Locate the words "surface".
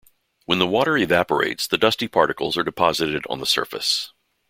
3.45-4.11